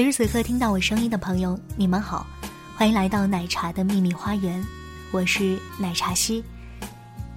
[0.00, 2.26] 此时此刻听到我声音的朋友，你们好，
[2.74, 4.66] 欢迎来到奶茶的秘密花园，
[5.10, 6.42] 我是奶茶西。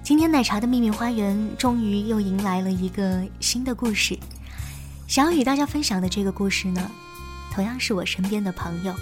[0.02, 4.18] 今天奶茶的秘密花园终于又迎来了一个新的故事，
[5.06, 6.90] 想要与大家分享的这个故事呢，
[7.52, 8.94] 同样是我身边的朋友，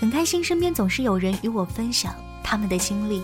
[0.00, 3.22] 很开心身边总是有人与我分享他们的经历，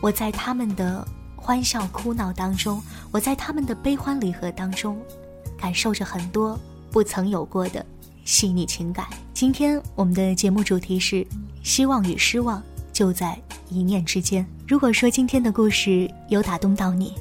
[0.00, 4.98] 我在他们的欢笑哭闹当中，我在他们的悲欢离合当中，
[5.58, 6.58] 感受着很多
[6.90, 7.84] 不曾有过的。
[8.28, 9.06] 细腻情感。
[9.32, 11.26] 今天我们的节目主题是：
[11.62, 12.62] 希望与失望
[12.92, 14.46] 就在一念之间。
[14.66, 17.14] 如果说今天的故事有打动到你，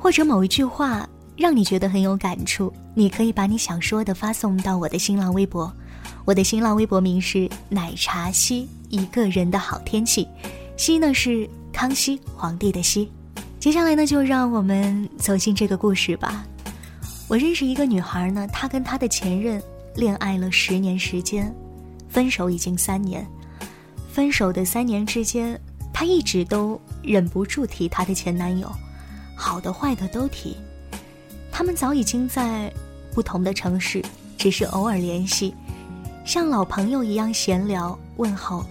[0.00, 5.72] 或者某一句话让你觉得很有感触，你可以把你想说的发送到我的新浪微博。
[6.24, 10.26] 我的新浪微博名是奶茶西，一个人的好天气。
[10.76, 13.12] 西呢是康熙皇帝的西。
[13.60, 16.44] 接下来呢，就让我们走进这个故事吧。
[17.28, 19.62] 我认识一个女孩呢，她跟她的前任。
[19.98, 21.52] 恋爱了十年时间，
[22.08, 23.26] 分手已经三年。
[24.08, 25.60] 分手的三年之间，
[25.92, 28.70] 她一直都忍不住提她的前男友，
[29.34, 30.56] 好的坏的都提。
[31.50, 32.72] 他们早已经在
[33.12, 34.00] 不同的城市，
[34.36, 35.52] 只是偶尔联系，
[36.24, 38.64] 像老朋友一样闲聊问候，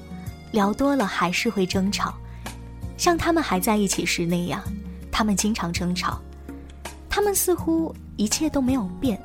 [0.54, 2.14] 聊多了还是会争吵。
[2.96, 4.64] 像他们还在一起时那样，
[5.12, 6.22] 他们经常争吵。
[7.10, 9.22] 他们似乎一切都没有变，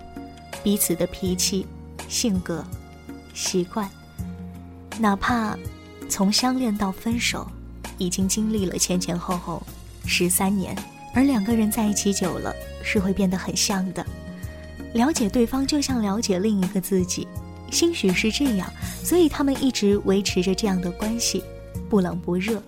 [0.65, 1.65] 彼此的脾气。
[2.13, 2.63] 性格、
[3.33, 3.89] 习惯，
[4.99, 5.57] 哪怕
[6.11, 7.51] 从相恋到分手，
[7.97, 9.63] 已经经历了前前后后
[10.05, 10.77] 十三年，
[11.15, 14.05] 而两个人在一起久了，是会变得很像的。
[14.93, 17.27] 了解对方，就像了解另一个自己，
[17.71, 18.71] 兴许是这样，
[19.03, 21.43] 所以他们一直维持着这样的关系，
[21.89, 22.63] 不冷不热。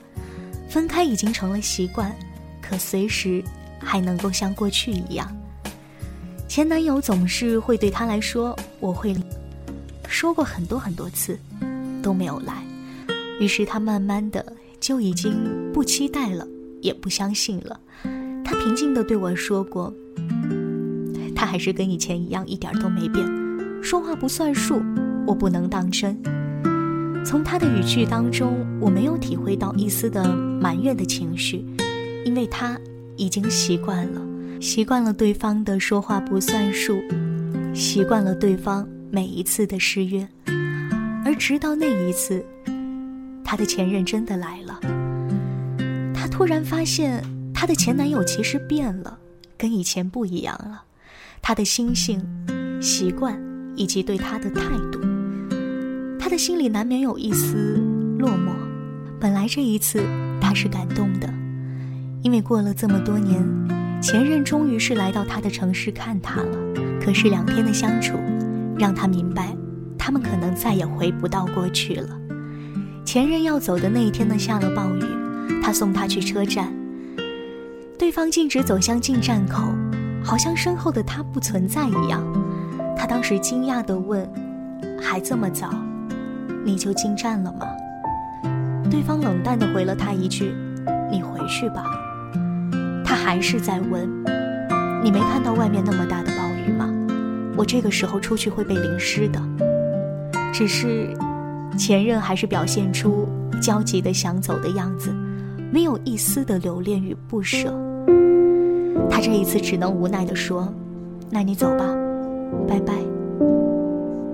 [0.70, 2.16] 分开已经成了习惯，
[2.62, 3.44] 可随时
[3.78, 5.30] 还能够像过去一样。
[6.48, 9.16] 前男友总是会对他来说：“我会。”
[10.06, 11.38] 说过很多很多次，
[12.02, 12.62] 都没有来，
[13.40, 14.44] 于是他慢慢的
[14.78, 15.34] 就已经
[15.72, 16.46] 不期待了，
[16.82, 17.80] 也不相信了。
[18.44, 19.92] 他平静的对我说过
[21.34, 23.26] ：“他还是跟以前一样，一点都没变，
[23.82, 24.82] 说话不算数，
[25.26, 26.16] 我不能当真。”
[27.24, 31.64] 从他的语句当中，我没有体会到一丝的埋怨的情绪，
[32.24, 32.78] 因为他
[33.16, 34.20] 已经习惯了，
[34.60, 37.02] 习惯了对方的说话不算数，
[37.74, 38.88] 习惯了对方。
[39.10, 40.26] 每一次的失约，
[41.24, 42.44] 而直到那一次，
[43.44, 44.80] 她的前任真的来了。
[46.12, 49.16] 她突然发现，她的前男友其实变了，
[49.56, 50.82] 跟以前不一样了。
[51.40, 52.20] 他的心性、
[52.80, 53.40] 习惯
[53.76, 54.98] 以及对他的态度，
[56.18, 57.80] 他的心里难免有一丝
[58.18, 58.50] 落寞。
[59.20, 60.02] 本来这一次
[60.40, 61.32] 他是感动的，
[62.22, 63.46] 因为过了这么多年，
[64.02, 66.83] 前任终于是来到他的城市看他了。
[67.04, 68.18] 可是两天的相处。
[68.76, 69.54] 让他明白，
[69.96, 72.08] 他们可能再也回不到过去了。
[73.04, 75.04] 前任要走的那一天呢，下了暴雨，
[75.62, 76.72] 他送她去车站。
[77.96, 79.62] 对方径直走向进站口，
[80.24, 82.20] 好像身后的他不存在一样。
[82.96, 84.28] 他当时惊讶地问
[85.00, 85.70] ：“还这么早，
[86.64, 87.66] 你就进站了吗？”
[88.90, 90.52] 对方冷淡地回了他一句
[91.12, 91.84] ：“你回去吧。”
[93.06, 94.10] 他还是在问
[95.00, 96.42] ：“你没看到外面那么大的暴？”
[97.56, 99.40] 我这个时候出去会被淋湿的，
[100.52, 101.08] 只是
[101.78, 103.28] 前任还是表现出
[103.62, 105.14] 焦急的想走的样子，
[105.72, 107.72] 没有一丝的留恋与不舍。
[109.08, 110.72] 他这一次只能无奈地说
[111.30, 111.84] ：“那你走吧，
[112.66, 112.92] 拜拜。”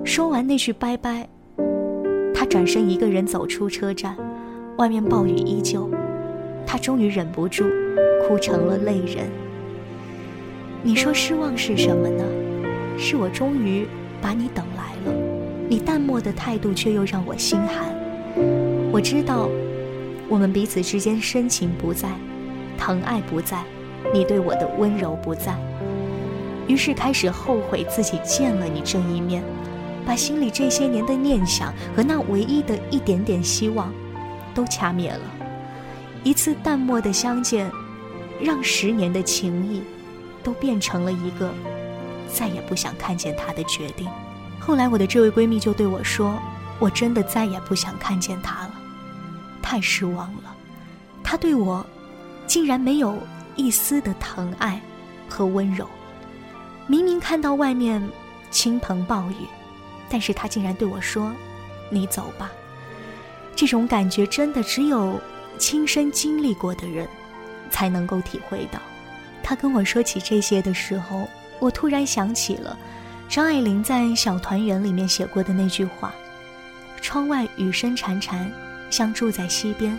[0.05, 1.29] 说完那句拜拜，
[2.35, 4.17] 他转身一个人走出车站，
[4.79, 5.89] 外面暴雨依旧，
[6.67, 7.65] 他终于忍不住
[8.27, 9.29] 哭成了泪人。
[10.83, 12.25] 你说失望是什么呢？
[13.01, 13.87] 是我终于
[14.21, 15.17] 把你等来了，
[15.69, 17.95] 你淡漠的态度却又让我心寒。
[18.93, 19.49] 我知道，
[20.29, 22.11] 我们彼此之间深情不在，
[22.77, 23.65] 疼爱不在，
[24.13, 25.57] 你对我的温柔不在。
[26.69, 29.43] 于是开始后悔自己见了你这一面，
[30.05, 33.91] 把心里这些年的念想和那唯一的一点点希望，
[34.55, 35.21] 都掐灭了。
[36.23, 37.71] 一次淡漠的相见，
[38.43, 39.83] 让十年的情谊，
[40.43, 41.51] 都变成了一个
[42.33, 44.09] 再也不想看见他的决定。
[44.59, 46.39] 后来我的这位闺蜜就对我说
[46.79, 48.75] ：“我真的再也不想看见他了。”
[49.63, 50.55] 太失望了，
[51.23, 51.85] 他对我
[52.47, 53.19] 竟然没有
[53.57, 54.81] 一丝的疼爱
[55.29, 55.87] 和温柔。
[56.87, 58.03] 明明看到外面
[58.51, 59.47] 倾盆暴雨，
[60.09, 61.33] 但是他竟然对我说
[61.89, 62.51] ：“你走吧。”
[63.55, 65.21] 这种感觉真的只有
[65.59, 67.07] 亲身经历过的人
[67.71, 68.81] 才能够体会到。
[69.43, 71.29] 他跟我说起这些的时候，
[71.61, 72.77] 我突然想起了
[73.29, 76.13] 张爱玲在《小团圆》里面写过的那句话
[77.01, 78.51] ：“窗外雨声潺潺。”
[78.91, 79.97] 像住在溪边，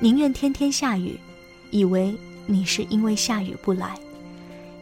[0.00, 1.18] 宁愿天天下雨，
[1.70, 2.14] 以为
[2.44, 3.94] 你是因为下雨不来。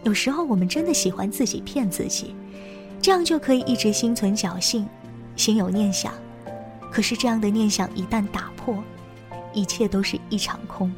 [0.02, 2.34] 有时候我们真的喜欢自己骗自己，
[3.00, 4.84] 这样就可以一直心存侥幸，
[5.36, 6.12] 心有念想。
[6.90, 8.82] 可是这样的念想一旦打破，
[9.52, 10.92] 一切都是一场空。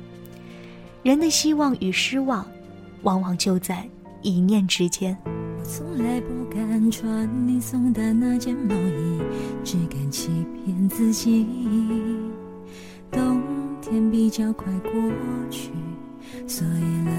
[1.03, 2.51] 人的希望与失望，
[3.03, 3.87] 往往就在
[4.23, 5.17] 一念之间。
[5.25, 9.21] 我从来不敢穿你送的那件毛衣，
[9.65, 10.31] 只敢欺
[10.65, 11.47] 骗自己。
[13.11, 13.41] 冬
[13.81, 14.93] 天比较快过
[15.51, 15.71] 去，
[16.47, 17.13] 所以来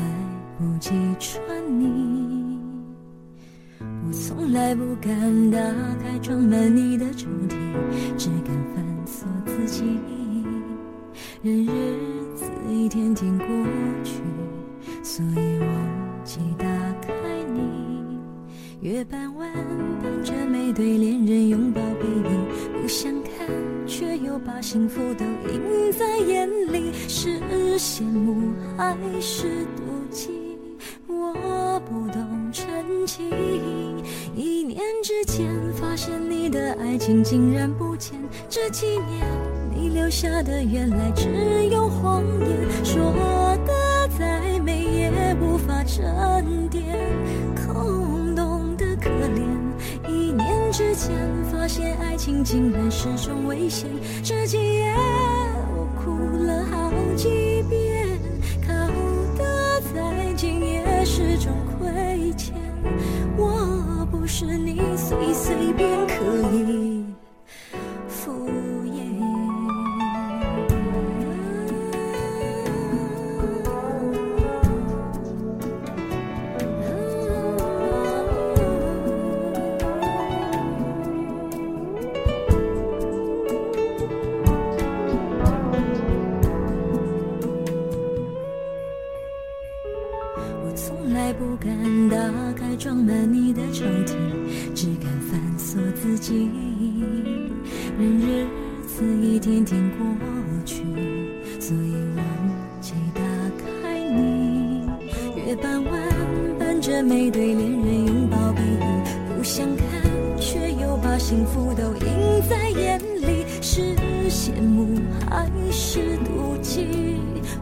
[0.57, 1.44] 不及穿
[1.80, 2.60] 你。
[3.80, 5.60] 我从来不敢打
[6.02, 7.56] 开装满你的抽屉，
[8.18, 9.84] 只敢反锁自己。
[11.42, 11.95] 任日
[12.36, 13.48] 子一天天过
[14.04, 14.22] 去，
[15.04, 15.69] 所以忘
[16.24, 16.69] 记打开你。
[18.81, 19.52] 月半弯
[20.02, 23.31] 伴着每对恋人拥抱背影，不想看。
[23.86, 27.42] 却又把幸福都映在眼里，是
[27.78, 30.30] 羡慕还是妒忌？
[31.08, 32.66] 我不懂真
[33.06, 33.28] 情。
[34.36, 38.14] 一念之间，发现你的爱情竟然不见。
[38.48, 39.28] 这几年，
[39.76, 41.28] 你留下的原来只
[41.70, 43.12] 有谎言，说
[43.66, 46.81] 的再美也无法沉淀。
[50.80, 51.14] 之前。
[51.52, 53.90] 发现爱情竟然是种危险，
[54.24, 54.94] 这几夜
[55.76, 56.16] 我哭
[56.46, 57.28] 了好几
[57.70, 58.08] 遍，
[58.66, 58.74] 靠
[59.38, 62.56] 的再近也是种亏欠。
[63.36, 66.16] 我不是你随随便可
[66.56, 66.88] 以。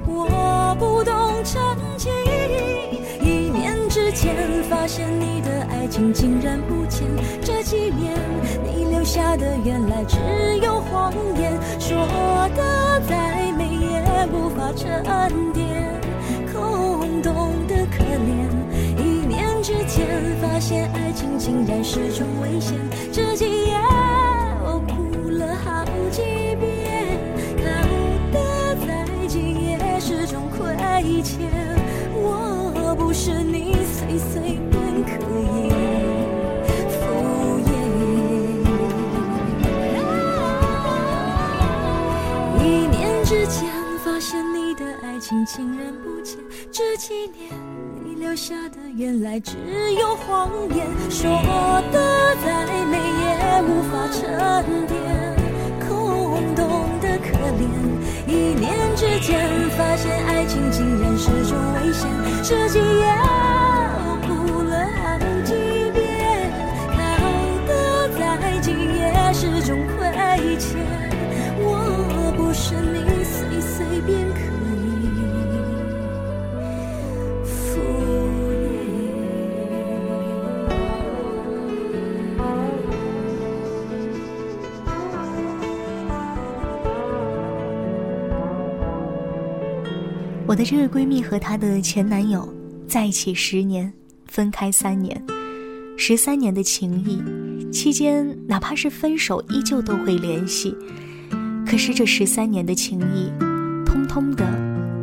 [0.07, 1.53] 我不懂真
[1.97, 2.11] 情。
[4.17, 4.33] 间
[4.67, 7.05] 发现你的爱情竟然不见，
[7.39, 8.17] 这几年
[8.63, 10.17] 你留下的原来只
[10.63, 11.95] 有谎言，说
[12.55, 15.03] 的再美也无法沉
[15.53, 15.67] 淀，
[16.51, 18.49] 空洞的可怜。
[18.97, 20.07] 一念之间
[20.41, 22.73] 发现爱情竟然是种危险，
[23.11, 23.45] 这几
[31.01, 31.49] 亏欠。
[32.13, 33.75] 我不是你。
[33.97, 35.11] 随随便可
[35.41, 35.69] 以
[36.87, 36.95] 敷
[37.65, 37.69] 衍，
[42.63, 43.57] 一念之间
[44.03, 46.37] 发现你的爱情竟然不见，
[46.71, 47.51] 这几年
[48.05, 49.57] 你留下的原来只
[49.95, 51.27] 有谎言，说
[51.91, 54.21] 的再美也无法沉
[54.85, 54.95] 淀，
[55.87, 56.85] 空洞
[58.27, 62.09] 一念之间发现爱情竟然是种危险，
[62.43, 62.79] 这几
[90.47, 90.55] 我。
[90.55, 92.51] 的这位闺蜜和她的前男友
[92.87, 93.93] 在一起十年，
[94.25, 95.23] 分开三年，
[95.97, 97.21] 十三年的情谊，
[97.71, 100.75] 期间哪怕是分手，依旧都会联系。
[101.63, 103.31] 可是这十三年的情谊，
[103.85, 104.45] 通通的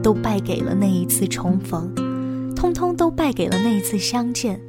[0.03, 1.95] 都败给了那一次重逢，
[2.57, 4.61] 通通都败给了那一次相见，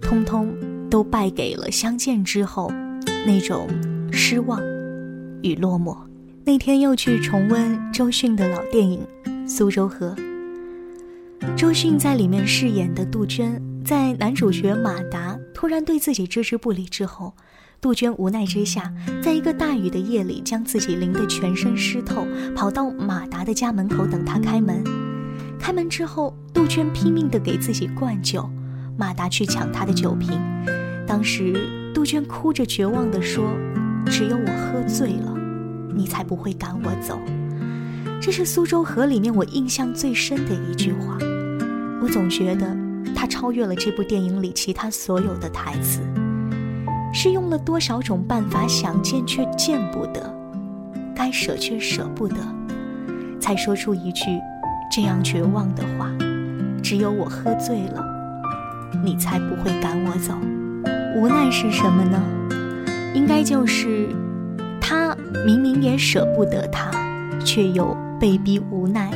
[0.00, 0.54] 通通
[0.88, 2.72] 都败给了相见之后
[3.26, 3.68] 那种
[4.10, 4.58] 失望
[5.42, 5.94] 与落寞。
[6.44, 9.00] 那天又去重温周迅的老电影。
[9.50, 10.14] 苏州河。
[11.56, 17.34] 周迅在里面饰演的杜鹃，在男主角马达突然对自己置之不理之后，
[17.80, 24.84] 杜鹃无奈之下，在一个大雨的夜里，将自己淋得全身湿透，跑到马达的家门口等他开门。
[25.58, 28.48] 开门之后，杜鹃拼命地给自己灌酒，
[28.96, 30.40] 马达去抢他的酒瓶。
[31.08, 33.44] 当时，杜鹃哭着绝望地说
[34.06, 35.36] ：“只有我喝醉了，
[35.92, 37.18] 你才不会赶我走。”
[38.20, 41.16] 这是苏州河里面我印象最深的一句话，
[42.02, 42.76] 我总觉得
[43.16, 46.00] 它超越了这部电影里其他所有的台词。
[47.12, 50.32] 是用了多少种办法想见却见不得，
[51.16, 52.36] 该舍却舍不得，
[53.40, 54.26] 才说出一句
[54.92, 56.08] 这样绝望的话：
[56.82, 58.04] 只有我喝醉了，
[59.02, 60.34] 你才不会赶我走。
[61.16, 62.22] 无奈是什么呢？
[63.14, 64.08] 应该就是
[64.80, 66.92] 他明明也舍不得他，
[67.44, 67.96] 却又。
[68.20, 69.10] 被逼无奈，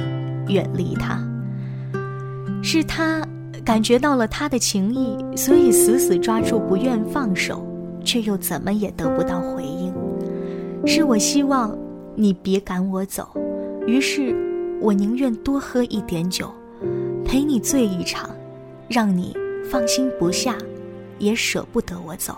[0.48, 1.22] 远离他。
[2.62, 3.22] 是他
[3.62, 7.64] 感觉到了他的情意，所以死死抓住，不愿放手，
[8.02, 9.94] 却又怎么也得不到回应。
[10.86, 11.76] 是我希望
[12.14, 13.28] 你别赶我走，
[13.86, 14.34] 于是
[14.80, 16.50] 我宁愿多喝一点酒，
[17.24, 18.30] 陪你醉一场，
[18.88, 19.36] 让你
[19.70, 20.56] 放心不下，
[21.18, 22.34] 也舍不得我走。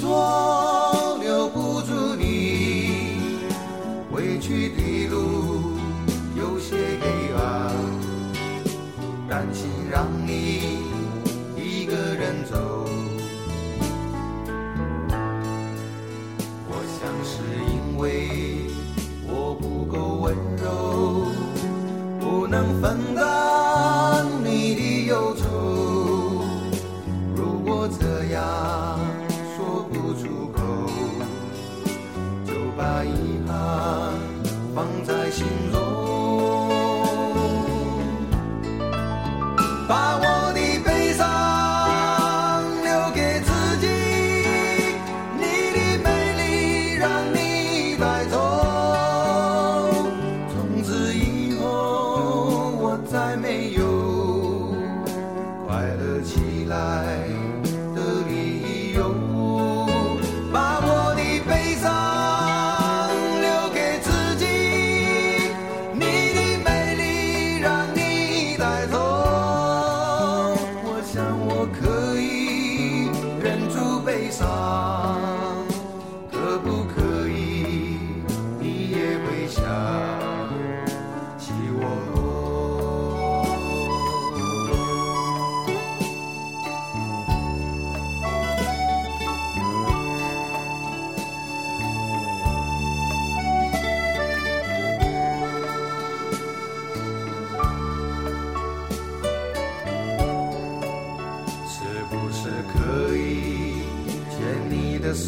[0.00, 0.47] 说。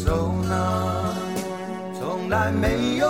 [0.03, 1.15] 手呢，
[1.99, 3.07] 从来没有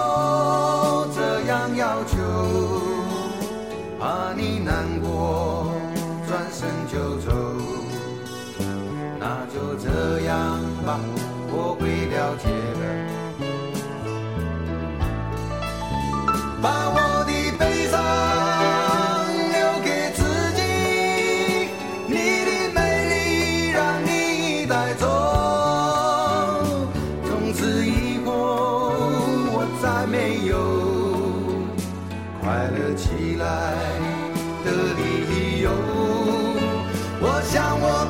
[37.52, 38.01] 像我。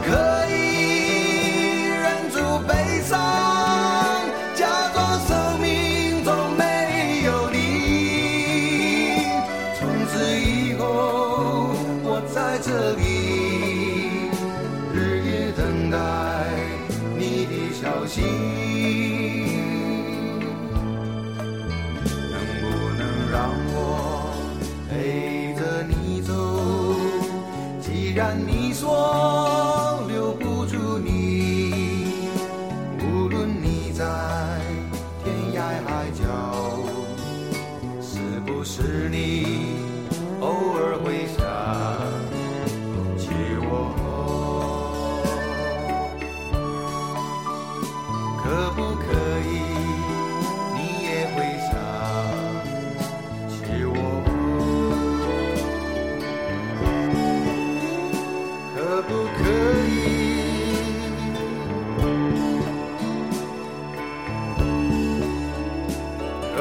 [28.23, 29.50] 但你说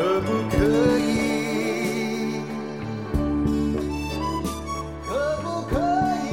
[0.00, 0.57] 可不可
[0.99, 2.40] 以？
[5.07, 5.76] 可不可
[6.25, 6.33] 以？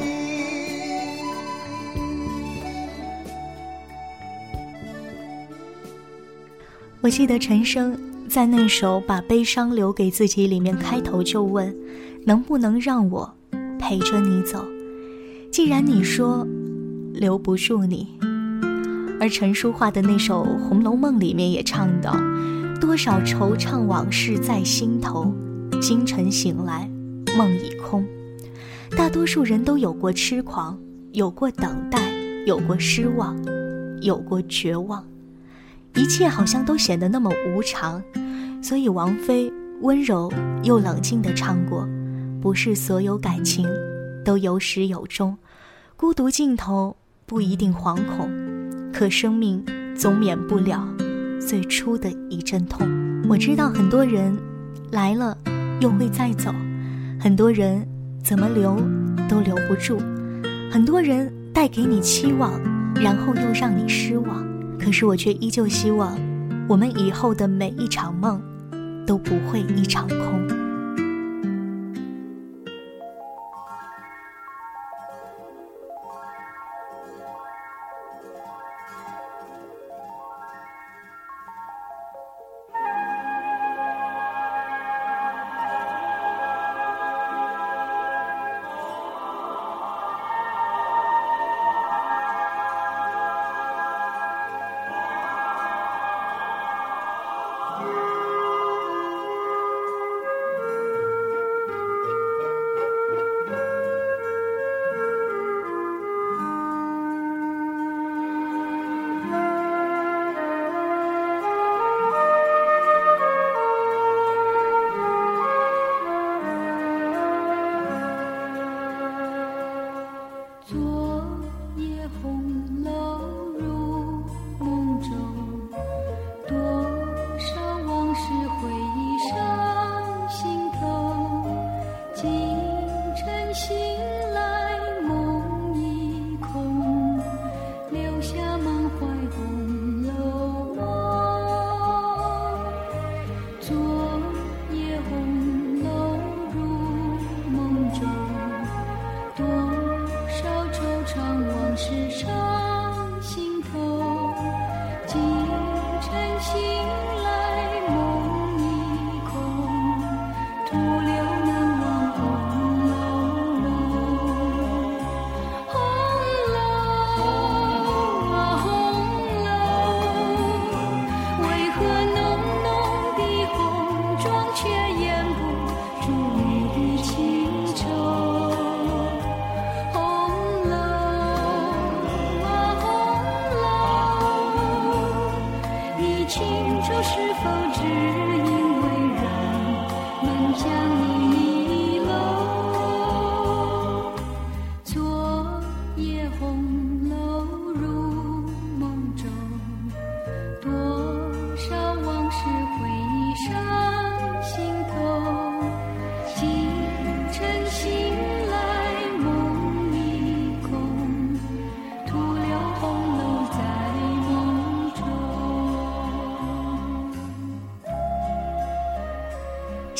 [7.02, 11.76] 我记得陈升在那首《把悲伤留给自己》里面开头就问
[12.24, 13.34] ：“能不能让我
[13.78, 14.64] 陪着你走？”
[15.52, 16.46] 既然你说
[17.12, 18.18] 留不住你，
[19.20, 22.16] 而陈淑桦的那首《红楼梦》里面也唱到
[22.80, 25.32] ：“多少惆怅往事在心头，
[25.80, 26.88] 今晨醒来
[27.36, 28.04] 梦已空。”
[28.96, 30.78] 大多数人都有过痴狂，
[31.12, 32.00] 有过等待，
[32.46, 33.36] 有过失望，
[34.00, 35.04] 有过绝望。
[35.94, 38.02] 一切好像都显得那么无常，
[38.62, 40.32] 所以王菲温柔
[40.62, 41.86] 又冷静地唱过
[42.40, 43.68] ：“不是所有感情
[44.24, 45.36] 都有始有终，
[45.96, 48.30] 孤独尽头不一定惶恐，
[48.92, 49.64] 可生命
[49.96, 50.86] 总免不了
[51.48, 52.86] 最初的一阵痛。”
[53.26, 54.36] 我知道很多人
[54.90, 55.34] 来了
[55.80, 56.54] 又会再走，
[57.18, 57.86] 很多人
[58.22, 58.76] 怎么留
[59.26, 59.98] 都留不住，
[60.70, 62.52] 很多人带给你期望，
[62.94, 64.46] 然后又让你失望。
[64.78, 66.18] 可是我却依旧希望，
[66.68, 68.42] 我们以后的每一场梦，
[69.06, 70.57] 都不会一场空。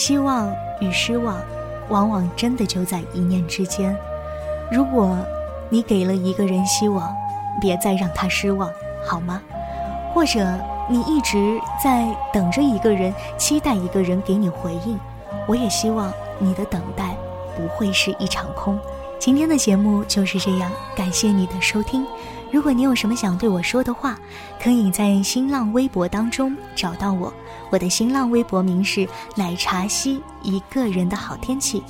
[0.08, 1.36] 希望与失望，
[1.90, 3.94] 往往真的就在一念之间。
[4.72, 5.18] 如果
[5.68, 7.14] 你给了一个人希望，
[7.60, 8.72] 别再让他失望，
[9.04, 9.42] 好吗？
[10.14, 14.98] 或者你一直在等着一个人，期待一个人给你回应，
[15.46, 17.14] 我也希望你的等待
[17.54, 18.80] 不会是一场空。
[19.18, 22.06] 今天的节目就是这样，感谢你的收听。
[22.50, 24.18] 如果你有什么想对我说的话，
[24.62, 27.32] 可以在新浪微博当中找到我。
[27.70, 29.06] 我的新浪微博名是
[29.36, 31.82] 奶茶西一个人的好天气。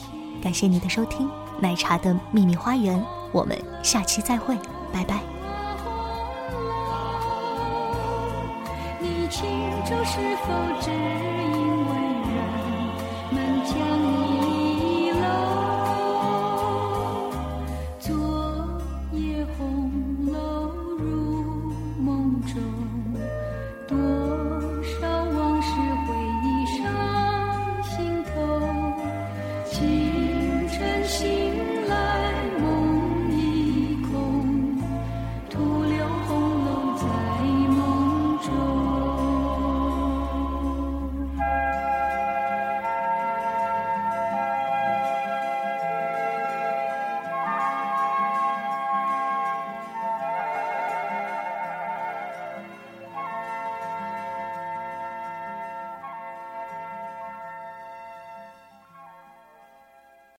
[0.42, 3.00] 感谢你的收听，奶茶的秘密花园，
[3.32, 4.56] 我们下期再会，
[4.92, 5.20] 拜拜。
[9.00, 9.48] 你清
[9.84, 11.57] 楚是否只因为？